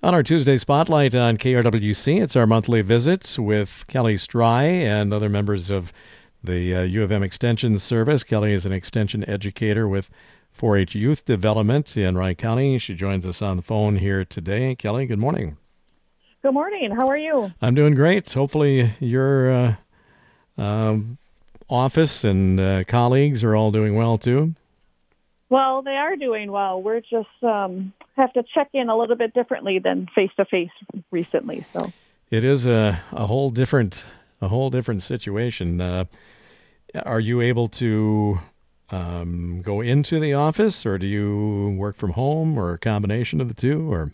[0.00, 5.28] On our Tuesday Spotlight on KRWC, it's our monthly visit with Kelly Stry and other
[5.28, 5.92] members of
[6.42, 8.22] the uh, U of M Extension Service.
[8.22, 10.08] Kelly is an extension educator with
[10.52, 12.78] 4 H Youth Development in Wright County.
[12.78, 14.76] She joins us on the phone here today.
[14.76, 15.56] Kelly, good morning.
[16.42, 16.92] Good morning.
[16.92, 17.50] How are you?
[17.60, 18.32] I'm doing great.
[18.32, 19.74] Hopefully, your uh,
[20.58, 21.18] um,
[21.68, 24.54] office and uh, colleagues are all doing well too.
[25.50, 26.82] Well, they are doing well.
[26.82, 30.70] We're just um, have to check in a little bit differently than face to face
[31.10, 31.66] recently.
[31.72, 31.92] So
[32.30, 34.04] it is a, a whole different
[34.40, 35.80] a whole different situation.
[35.80, 36.04] Uh,
[37.04, 38.38] are you able to
[38.90, 43.48] um, go into the office, or do you work from home, or a combination of
[43.48, 43.92] the two?
[43.92, 44.12] Or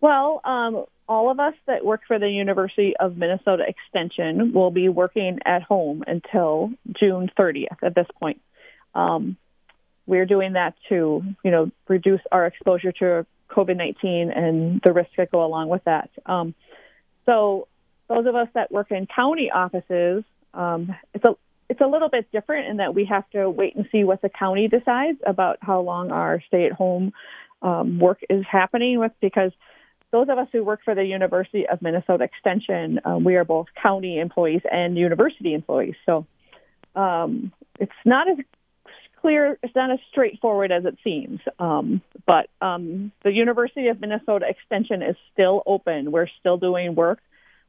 [0.00, 4.88] well, um, all of us that work for the University of Minnesota Extension will be
[4.88, 7.82] working at home until June 30th.
[7.82, 8.40] At this point,
[8.94, 9.36] um,
[10.10, 15.12] we're doing that to you know reduce our exposure to COVID 19 and the risks
[15.16, 16.10] that go along with that.
[16.26, 16.54] Um,
[17.26, 17.68] so,
[18.08, 21.36] those of us that work in county offices, um, it's a
[21.68, 24.28] it's a little bit different in that we have to wait and see what the
[24.28, 27.12] county decides about how long our stay at home
[27.62, 29.52] um, work is happening with because
[30.10, 33.68] those of us who work for the University of Minnesota Extension, uh, we are both
[33.80, 35.94] county employees and university employees.
[36.04, 36.26] So
[36.96, 38.38] um, it's not as
[39.20, 39.58] clear.
[39.62, 41.40] It's not as straightforward as it seems.
[41.58, 46.12] Um, but um, the University of Minnesota Extension is still open.
[46.12, 47.20] We're still doing work.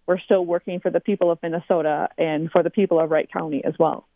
[0.07, 3.63] We're still working for the people of Minnesota and for the people of Wright County
[3.63, 4.07] as well.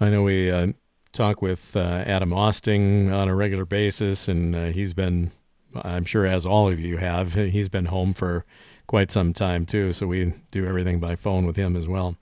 [0.00, 0.68] I know we uh,
[1.12, 5.32] talk with uh, Adam Austing on a regular basis, and uh, he's been,
[5.74, 8.44] I'm sure, as all of you have, he's been home for
[8.86, 9.92] quite some time too.
[9.92, 12.16] So we do everything by phone with him as well.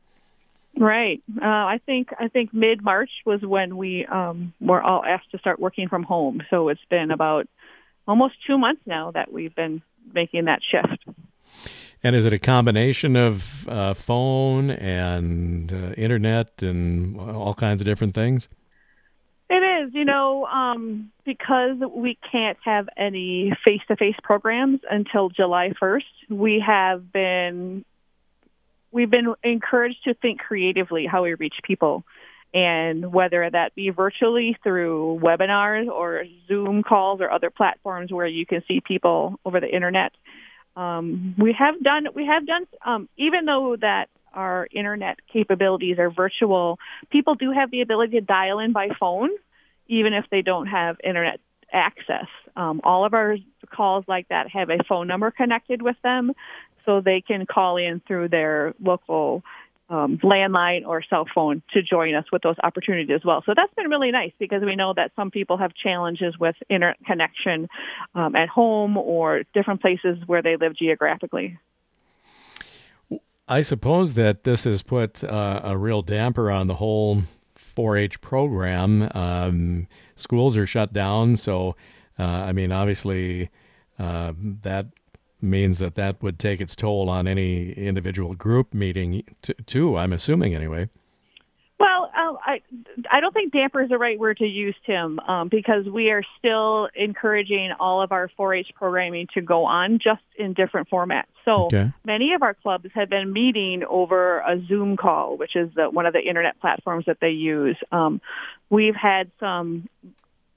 [0.79, 1.23] Right.
[1.41, 5.39] Uh, I think I think mid March was when we um, were all asked to
[5.39, 6.43] start working from home.
[6.51, 7.49] So it's been about
[8.07, 11.05] almost two months now that we've been making that shift.
[12.03, 17.87] And is it a combination of uh, phone and uh, internet and all kinds of
[17.87, 18.49] different things?
[19.49, 25.29] It is, you know, um, because we can't have any face to face programs until
[25.31, 27.85] July 1st, we have been
[28.97, 32.03] we've been encouraged to think creatively how we reach people.
[32.55, 38.47] And whether that be virtually through webinars or zoom calls or other platforms where you
[38.47, 40.13] can see people over the internet.
[40.77, 46.11] Um, we have done we have done um, even though that our internet capabilities are
[46.11, 46.79] virtual
[47.11, 49.31] people do have the ability to dial in by phone
[49.89, 51.41] even if they don't have internet
[51.73, 52.27] access.
[52.57, 53.37] Um, all of our
[53.75, 56.33] calls like that have a phone number connected with them
[56.87, 59.43] so they can call in through their local
[59.89, 63.43] um, landline or cell phone to join us with those opportunities as well.
[63.47, 66.97] So that's been really nice because we know that some people have challenges with internet
[67.05, 67.69] connection
[68.15, 71.59] um, at home or different places where they live geographically.
[73.49, 77.23] I suppose that this has put uh, a real damper on the whole
[77.55, 79.09] 4 H program.
[79.15, 79.87] Um,
[80.17, 81.77] schools are shut down, so
[82.19, 83.51] uh, I mean, obviously,
[84.01, 84.33] uh,
[84.63, 84.87] that
[85.41, 89.97] means that that would take its toll on any individual group meeting t- too.
[89.97, 90.89] I'm assuming anyway.
[91.79, 92.63] Well, uh, I
[93.11, 96.23] I don't think damper is the right word to use, Tim, um, because we are
[96.39, 101.25] still encouraging all of our 4-H programming to go on, just in different formats.
[101.45, 101.93] So okay.
[102.05, 106.07] many of our clubs have been meeting over a Zoom call, which is the, one
[106.07, 107.77] of the internet platforms that they use.
[107.93, 108.23] Um,
[108.71, 109.87] we've had some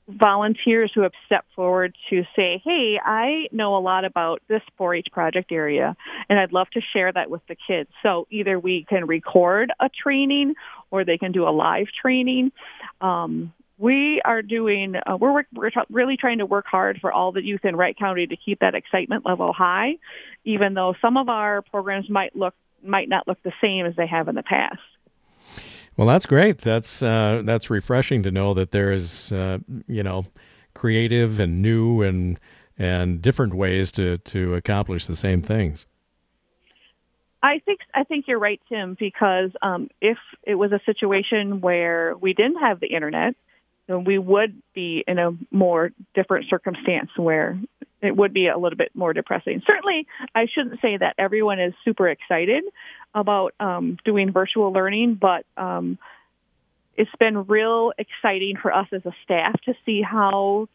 [0.09, 4.95] volunteers who have stepped forward to say, hey, I know a lot about this 4
[4.95, 5.95] H project area,
[6.29, 7.89] and I'd love to share that with the kids.
[8.01, 10.55] So either we can record a training
[10.91, 12.51] or they can do a live training.
[13.01, 17.41] Um, we are doing, uh, we're, we're really trying to work hard for all the
[17.41, 19.97] youth in Wright County to keep that excitement level high,
[20.43, 24.07] even though some of our programs might look might not look the same as they
[24.07, 24.79] have in the past.
[25.99, 26.59] Well, that's great.
[26.59, 30.23] That's uh, that's refreshing to know that there is, uh, you know,
[30.73, 32.39] creative and new and
[32.77, 35.87] and different ways to to accomplish the same things.
[37.43, 38.95] I think I think you're right, Tim.
[38.97, 43.35] Because um, if it was a situation where we didn't have the internet,
[43.87, 47.59] then we would be in a more different circumstance where
[48.01, 49.61] it would be a little bit more depressing.
[49.67, 52.63] Certainly, I shouldn't say that everyone is super excited
[53.13, 55.97] about um, doing virtual learning, but um,
[56.95, 60.67] it's been real exciting for us as a staff to see how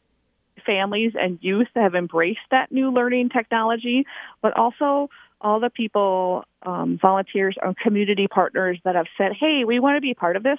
[0.64, 4.06] families and youth have embraced that new learning technology,
[4.40, 5.10] but also
[5.40, 10.00] all the people, um, volunteers, and community partners that have said, hey, we want to
[10.00, 10.58] be part of this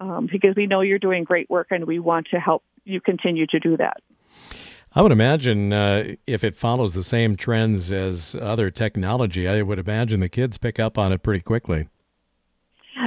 [0.00, 3.46] um, because we know you're doing great work and we want to help you continue
[3.46, 3.98] to do that.
[4.96, 9.78] I would imagine uh, if it follows the same trends as other technology, I would
[9.78, 11.90] imagine the kids pick up on it pretty quickly.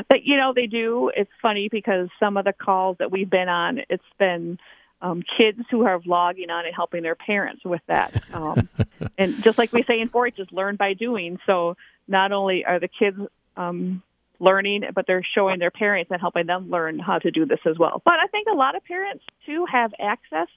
[0.07, 1.12] But you know they do.
[1.18, 4.59] It's funny because some of the calls that we've been on, it's been
[5.01, 8.24] um, kids who are logging on and helping their parents with that.
[8.36, 8.69] Um,
[9.18, 11.39] and just like we say in 4-H, just learn by doing.
[11.47, 11.75] So
[12.07, 13.18] not only are the kids
[13.57, 14.03] um,
[14.39, 17.80] learning, but they're showing their parents and helping them learn how to do this as
[17.80, 18.00] well.
[18.06, 20.50] But I think a lot of parents too have access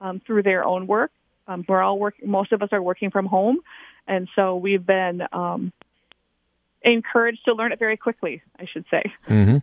[0.00, 1.10] um, through their own work.
[1.48, 2.28] Um, we're all working.
[2.30, 3.58] Most of us are working from home,
[4.06, 5.72] and so we've been um,
[6.82, 8.42] encouraged to learn it very quickly.
[8.58, 9.04] I should say.
[9.28, 9.58] Mm-hmm.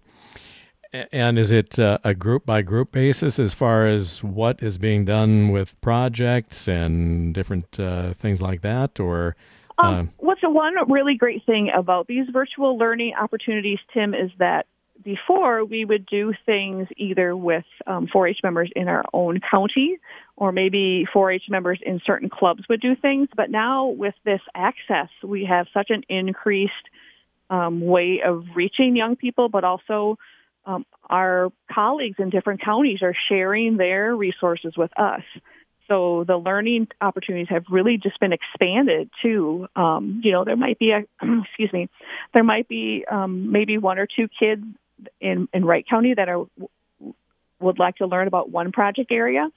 [1.11, 5.05] And is it uh, a group by group basis as far as what is being
[5.05, 9.35] done with projects and different uh, things like that, or?
[9.79, 14.67] Um, uh, what's one really great thing about these virtual learning opportunities, Tim, is that
[15.03, 19.97] before we would do things either with um, 4-H members in our own county
[20.35, 23.29] or maybe 4-H members in certain clubs would do things.
[23.35, 26.73] But now with this access, we have such an increased
[27.49, 30.17] um, way of reaching young people, but also
[30.65, 35.23] um, our colleagues in different counties are sharing their resources with us.
[35.87, 39.67] So the learning opportunities have really just been expanded too.
[39.75, 41.03] Um, you know, there might be a
[41.43, 41.89] excuse me,
[42.33, 44.63] there might be um, maybe one or two kids
[45.19, 46.45] in in Wright County that are
[47.59, 49.47] would like to learn about one project area,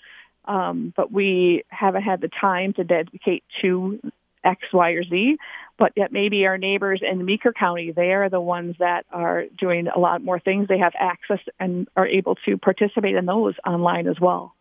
[0.45, 4.01] um, but we haven't had the time to dedicate to
[4.45, 5.37] X, Y, or Z.
[5.79, 9.89] But yet, maybe our neighbors in Meeker County, they are the ones that are doing
[9.89, 10.69] a lot more things.
[10.69, 14.55] They have access and are able to participate in those online as well.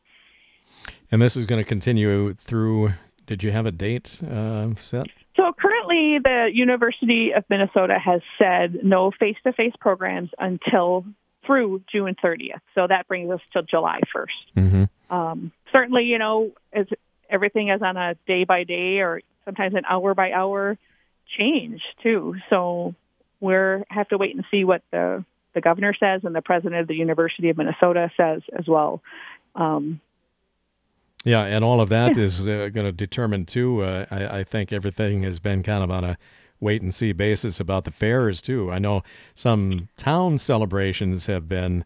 [1.12, 2.94] And this is going to continue through.
[3.28, 5.08] Did you have a date uh, set?
[5.36, 11.06] So currently, the University of Minnesota has said no face to face programs until
[11.46, 12.62] through June 30th.
[12.74, 14.58] So that brings us to July 1st.
[14.58, 15.16] Mm-hmm.
[15.16, 16.88] Um, certainly, you know, as
[17.30, 20.78] everything is on a day by day or sometimes an hour by hour
[21.38, 22.36] change too.
[22.50, 22.96] So
[23.40, 26.88] we're have to wait and see what the the governor says and the president of
[26.88, 29.02] the University of Minnesota says as well.
[29.56, 30.02] Um,
[31.26, 33.82] yeah, and all of that is uh, going to determine too.
[33.82, 36.18] Uh, I, I, think everything has been kind of on a
[36.60, 38.72] wait and see basis about the fairs too.
[38.72, 39.02] I know
[39.34, 41.84] some town celebrations have been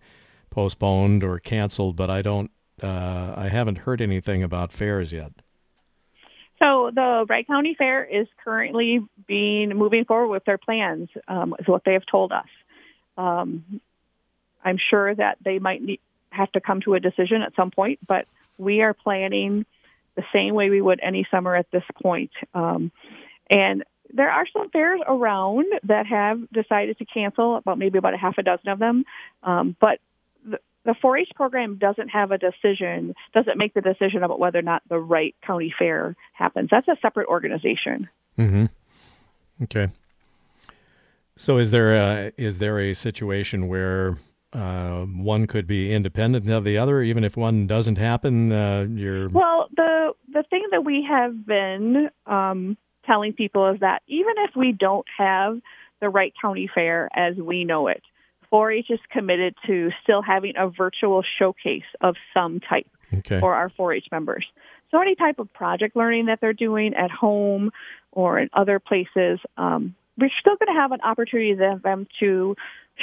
[0.50, 2.52] postponed or canceled, but I don't.
[2.84, 5.32] Uh, I haven't heard anything about fairs yet.
[6.60, 11.68] So the Wright County Fair is currently being moving forward with their plans, um, is
[11.68, 12.48] what they have told us.
[13.18, 13.80] Um,
[14.64, 16.02] I'm sure that they might need,
[16.32, 18.28] have to come to a decision at some point, but
[18.60, 19.66] we are planning
[20.16, 22.32] the same way we would any summer at this point.
[22.54, 22.92] Um,
[23.50, 23.84] and
[24.14, 28.38] there are some fairs around that have decided to cancel, about maybe about a half
[28.38, 29.06] a dozen of them.
[29.44, 30.00] Um, but
[30.46, 34.64] the, the 4-H program doesn't have a decision, doesn't make the decision about whether or
[34.64, 36.70] not the Wright County Fair happens.
[36.72, 38.10] That's a separate organization.
[38.38, 38.66] Mm-hmm.
[39.64, 39.90] Okay.
[41.36, 44.18] So is there a, is there a situation where
[44.52, 48.52] uh, one could be independent of the other, even if one doesn't happen.
[48.52, 49.68] Uh, you're well.
[49.76, 54.72] The the thing that we have been um, telling people is that even if we
[54.72, 55.60] don't have
[56.02, 58.02] the Wright County Fair as we know it,
[58.52, 63.40] 4-H is committed to still having a virtual showcase of some type okay.
[63.40, 64.46] for our 4-H members.
[64.92, 67.72] So any type of project learning that they're doing at home
[68.12, 72.56] or in other places, um, we're still going to have an opportunity for them to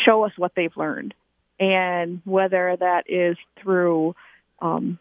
[0.05, 1.15] show us what they've learned
[1.59, 4.15] and whether that is through
[4.61, 4.99] um,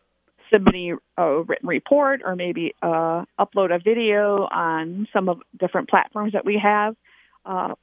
[0.53, 6.33] submitting a written report or maybe uh, upload a video on some of different platforms
[6.33, 6.95] that we have.
[7.45, 7.75] Uh,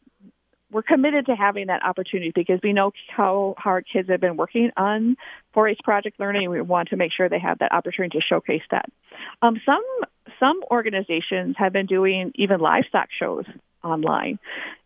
[0.71, 4.71] we're committed to having that opportunity because we know how hard kids have been working
[4.77, 5.17] on
[5.55, 6.49] 4-H project learning.
[6.49, 8.87] We want to make sure they have that opportunity to showcase that.
[9.43, 9.85] Um, some
[10.41, 13.45] some organizations have been doing even livestock shows
[13.85, 14.39] online,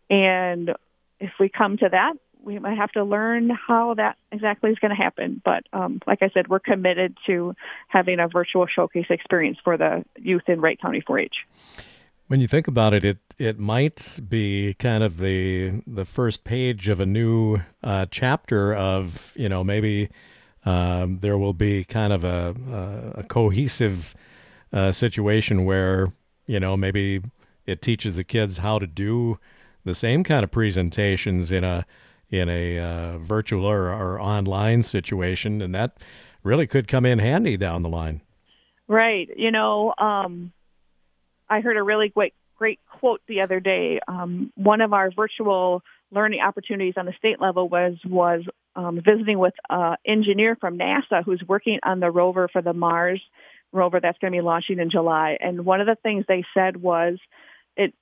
[0.09, 0.71] and
[1.19, 2.13] if we come to that,
[2.47, 5.41] we might have to learn how that exactly is going to happen.
[5.43, 7.53] But um, like I said, we're committed to
[7.89, 11.35] having a virtual showcase experience for the youth in Wright County 4-H.
[12.27, 16.89] When you think about it, it it might be kind of the the first page
[16.89, 20.09] of a new uh, chapter of you know maybe
[20.65, 24.13] um, there will be kind of a a, a cohesive
[24.73, 26.11] uh, situation where
[26.47, 27.21] you know maybe
[27.65, 29.39] it teaches the kids how to do
[29.85, 31.85] the same kind of presentations in a
[32.29, 35.97] in a uh, virtual or, or online situation, and that
[36.43, 38.21] really could come in handy down the line.
[38.87, 39.29] Right.
[39.35, 40.51] You know, um,
[41.49, 43.99] I heard a really great great quote the other day.
[44.07, 48.43] Um, one of our virtual learning opportunities on the state level was was
[48.75, 53.21] um, visiting with an engineer from NASA who's working on the rover for the Mars
[53.73, 55.37] rover that's going to be launching in July.
[55.39, 57.17] And one of the things they said was,
[57.75, 57.93] it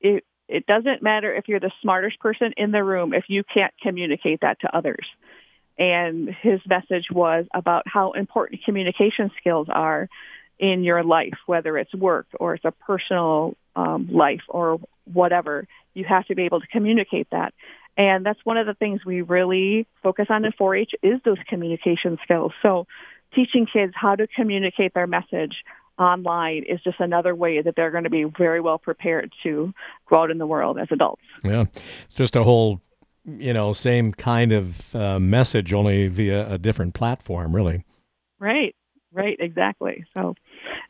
[0.00, 3.72] it it doesn't matter if you're the smartest person in the room if you can't
[3.82, 5.06] communicate that to others.
[5.78, 10.08] And his message was about how important communication skills are
[10.58, 15.68] in your life, whether it's work or it's a personal um, life or whatever.
[15.94, 17.54] You have to be able to communicate that.
[17.96, 21.38] And that's one of the things we really focus on in 4 H is those
[21.48, 22.52] communication skills.
[22.62, 22.86] So
[23.34, 25.56] teaching kids how to communicate their message
[25.98, 29.72] online is just another way that they're going to be very well prepared to
[30.08, 31.22] go out in the world as adults.
[31.44, 31.64] Yeah,
[32.04, 32.80] it's just a whole,
[33.24, 37.84] you know, same kind of uh, message, only via a different platform, really.
[38.38, 38.74] Right,
[39.12, 40.04] right, exactly.
[40.14, 40.34] So,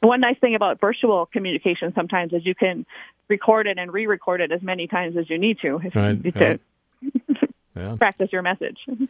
[0.00, 2.86] one nice thing about virtual communication sometimes is you can
[3.28, 6.16] record it and re-record it as many times as you need to if right.
[6.16, 6.60] you need to
[7.76, 7.96] yeah.
[7.98, 8.78] practice your message.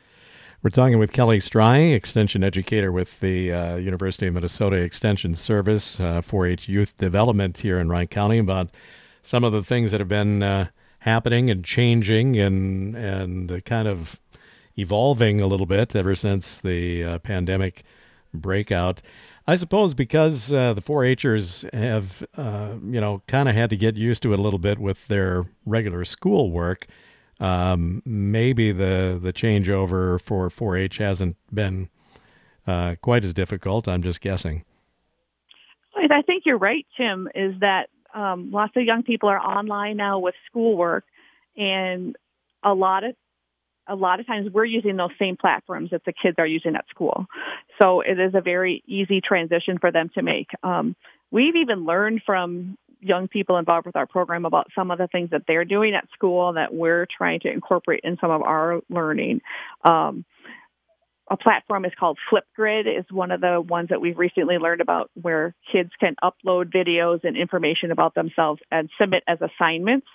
[0.61, 6.01] We're talking with Kelly Stry, Extension Educator with the uh, University of Minnesota Extension Service,
[6.01, 8.71] uh, 4-H Youth Development here in Wright County, about
[9.23, 10.67] some of the things that have been uh,
[10.99, 14.19] happening and changing and and kind of
[14.77, 17.85] evolving a little bit ever since the uh, pandemic
[18.35, 19.01] breakout.
[19.47, 23.95] I suppose because uh, the 4-Hers have, uh, you know, kind of had to get
[23.95, 26.89] used to it a little bit with their regular school work
[27.41, 31.89] um, maybe the the changeover for 4-H hasn't been
[32.67, 33.89] uh, quite as difficult.
[33.89, 34.65] I'm just guessing.
[36.11, 37.29] I think you're right, Tim.
[37.35, 41.05] Is that um, lots of young people are online now with schoolwork,
[41.57, 42.17] and
[42.63, 43.15] a lot of
[43.89, 46.85] a lot of times we're using those same platforms that the kids are using at
[46.91, 47.27] school.
[47.81, 50.49] So it is a very easy transition for them to make.
[50.63, 50.95] Um,
[51.31, 55.31] we've even learned from young people involved with our program about some of the things
[55.31, 59.41] that they're doing at school that we're trying to incorporate in some of our learning.
[59.85, 60.25] Um,
[61.31, 65.11] a platform is called Flipgrid is one of the ones that we've recently learned about
[65.21, 70.07] where kids can upload videos and information about themselves and submit as assignments.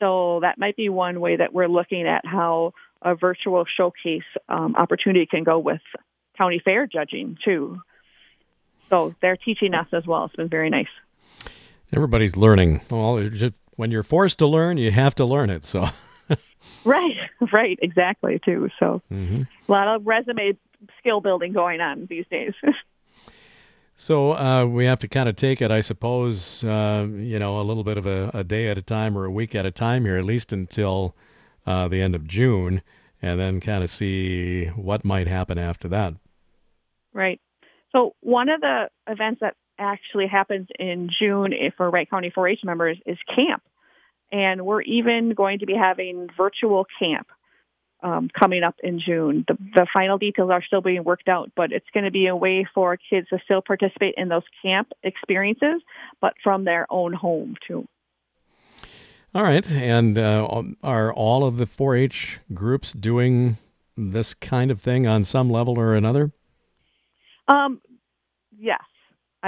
[0.00, 4.74] So that might be one way that we're looking at how a virtual showcase um,
[4.76, 5.80] opportunity can go with
[6.36, 7.80] county fair judging too.
[8.90, 10.24] So they're teaching us as well.
[10.24, 10.86] It's been very nice.
[11.92, 12.80] Everybody's learning.
[12.90, 15.64] Well, just, when you're forced to learn, you have to learn it.
[15.64, 15.86] So.
[16.84, 17.16] right,
[17.52, 18.40] right, exactly.
[18.44, 18.68] Too.
[18.78, 19.42] So, mm-hmm.
[19.42, 20.56] a lot of resume
[20.98, 22.52] skill building going on these days.
[23.96, 27.62] so uh, we have to kind of take it, I suppose, uh, you know, a
[27.62, 30.04] little bit of a, a, day at a time or a week at a time
[30.04, 31.16] here, at least until
[31.66, 32.82] uh, the end of June,
[33.22, 36.14] and then kind of see what might happen after that.
[37.12, 37.40] Right.
[37.92, 42.60] So one of the events that actually happens in June for Wright County 4 H
[42.64, 43.62] members is camp.
[44.30, 47.28] And we're even going to be having virtual camp
[48.02, 49.44] um, coming up in June.
[49.48, 52.36] The, the final details are still being worked out, but it's going to be a
[52.36, 55.82] way for kids to still participate in those camp experiences,
[56.20, 57.86] but from their own home too.
[59.34, 59.70] All right.
[59.70, 63.58] And uh, are all of the 4 H groups doing
[63.96, 66.32] this kind of thing on some level or another?
[67.48, 67.80] Um,
[68.56, 68.80] yes.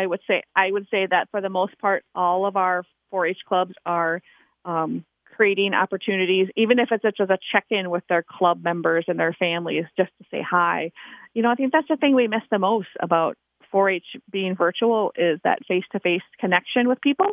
[0.00, 3.40] I would say I would say that for the most part, all of our 4-H
[3.46, 4.22] clubs are
[4.64, 5.04] um,
[5.36, 9.84] creating opportunities, even if it's just a check-in with their club members and their families,
[9.96, 10.92] just to say hi.
[11.34, 13.36] You know, I think that's the thing we miss the most about
[13.72, 17.32] 4-H being virtual is that face-to-face connection with people.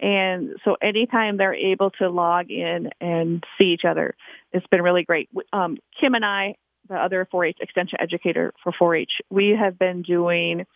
[0.00, 4.14] And so anytime they're able to log in and see each other,
[4.52, 5.28] it's been really great.
[5.52, 6.56] Um, Kim and I,
[6.88, 10.66] the other 4-H extension educator for 4-H, we have been doing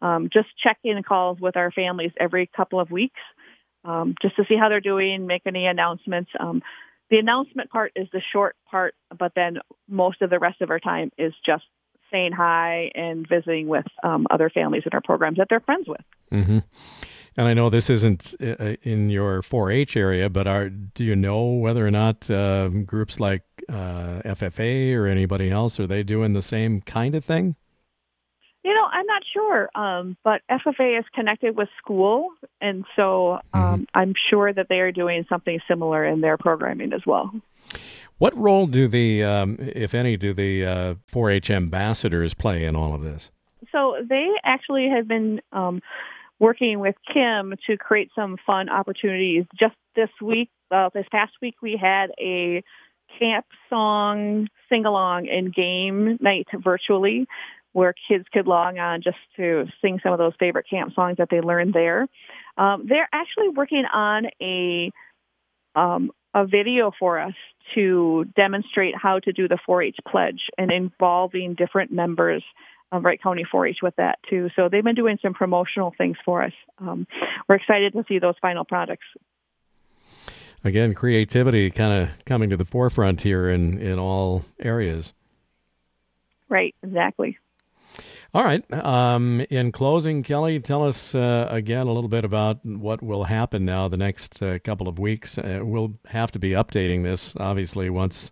[0.00, 3.20] um, just check in calls with our families every couple of weeks
[3.84, 6.30] um, just to see how they're doing, make any announcements.
[6.38, 6.62] Um,
[7.10, 10.80] the announcement part is the short part, but then most of the rest of our
[10.80, 11.64] time is just
[12.10, 16.00] saying hi and visiting with um, other families in our programs that they're friends with.
[16.32, 16.58] Mm-hmm.
[17.36, 21.44] And I know this isn't uh, in your 4-H area, but are do you know
[21.44, 26.42] whether or not uh, groups like uh, FFA or anybody else are they doing the
[26.42, 27.54] same kind of thing?
[28.64, 33.62] You know, I'm not sure, um, but FFA is connected with school, and so um,
[33.62, 33.82] mm-hmm.
[33.94, 37.32] I'm sure that they are doing something similar in their programming as well.
[38.18, 42.94] What role do the, um, if any, do the uh, 4-H ambassadors play in all
[42.94, 43.30] of this?
[43.70, 45.80] So they actually have been um,
[46.40, 49.44] working with Kim to create some fun opportunities.
[49.58, 52.62] Just this week, uh, this past week, we had a
[53.18, 57.26] camp song sing along and game night virtually
[57.78, 61.28] where kids could log on just to sing some of those favorite camp songs that
[61.30, 62.08] they learned there.
[62.56, 64.90] Um, they're actually working on a
[65.76, 67.34] um, a video for us
[67.76, 72.42] to demonstrate how to do the 4-H pledge and involving different members
[72.90, 74.48] of Wright County 4-H with that too.
[74.56, 76.52] So they've been doing some promotional things for us.
[76.78, 77.06] Um,
[77.48, 79.06] we're excited to see those final products.
[80.64, 85.14] Again, creativity kind of coming to the forefront here in in all areas.
[86.48, 87.38] Right, exactly.
[88.34, 88.62] All right.
[88.72, 93.64] Um, in closing, Kelly, tell us uh, again a little bit about what will happen
[93.64, 95.38] now the next uh, couple of weeks.
[95.38, 98.30] Uh, we'll have to be updating this, obviously, once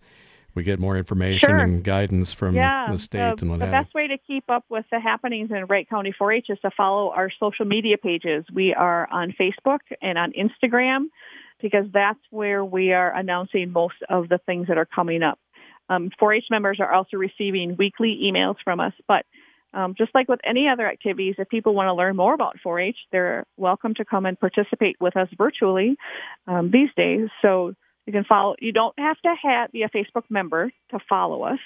[0.54, 1.58] we get more information sure.
[1.58, 4.64] and guidance from yeah, the state the, and what the best way to keep up
[4.68, 8.44] with the happenings in Wright County 4-H is to follow our social media pages.
[8.52, 11.06] We are on Facebook and on Instagram
[11.60, 15.38] because that's where we are announcing most of the things that are coming up.
[15.88, 19.24] Um, 4-H members are also receiving weekly emails from us, but
[19.74, 22.96] um, just like with any other activities, if people want to learn more about 4-H,
[23.12, 25.96] they're welcome to come and participate with us virtually
[26.46, 27.28] um, these days.
[27.42, 27.74] So
[28.06, 28.54] you can follow.
[28.60, 31.58] You don't have to have, be a Facebook member to follow us,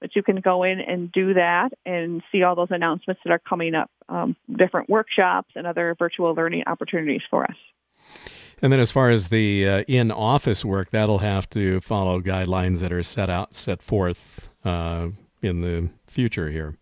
[0.00, 3.38] but you can go in and do that and see all those announcements that are
[3.38, 7.56] coming up, um, different workshops and other virtual learning opportunities for us.
[8.62, 12.92] And then, as far as the uh, in-office work, that'll have to follow guidelines that
[12.92, 15.08] are set out, set forth uh,
[15.42, 16.74] in the future here.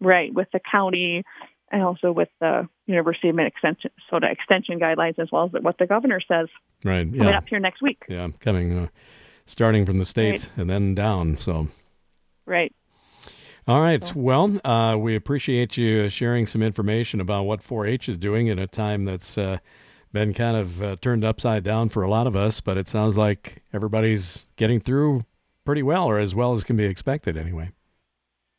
[0.00, 1.24] Right, with the county
[1.70, 6.20] and also with the University of Minnesota extension guidelines, as well as what the governor
[6.20, 6.48] says.
[6.84, 7.06] Right.
[7.06, 7.18] Yeah.
[7.18, 8.04] Coming up here next week.
[8.08, 8.88] Yeah, coming, uh,
[9.44, 10.50] starting from the state right.
[10.56, 11.38] and then down.
[11.38, 11.68] So.
[12.46, 12.74] Right.
[13.66, 14.02] All right.
[14.02, 14.12] So.
[14.16, 18.66] Well, uh, we appreciate you sharing some information about what 4-H is doing in a
[18.66, 19.58] time that's uh,
[20.12, 22.60] been kind of uh, turned upside down for a lot of us.
[22.60, 25.24] But it sounds like everybody's getting through
[25.66, 27.70] pretty well, or as well as can be expected, anyway.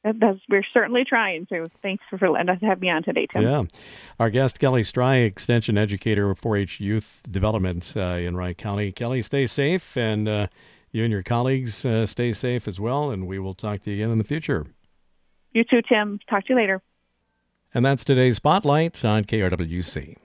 [0.04, 1.68] That's, we're certainly trying to.
[1.82, 3.44] Thanks for letting us have me on today, Tim.
[3.44, 3.64] Yeah.
[4.20, 8.94] Our guest, Kelly Stry, Extension Educator of 4 H Youth Development uh, in Wright County.
[8.94, 10.48] Kelly, stay safe, and uh,
[10.92, 13.98] you and your colleagues uh, stay safe as well, and we will talk to you
[13.98, 14.66] again in the future.
[15.52, 16.20] You too, Tim.
[16.30, 16.82] Talk to you later.
[17.74, 20.16] And that's today's Spotlight on KRWC.